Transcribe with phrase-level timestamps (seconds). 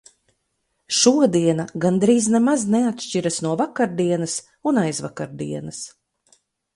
[0.99, 4.39] Šodiena gandrīz nemaz neatšķiras no vakardienas
[4.73, 5.83] un aizvakardienas.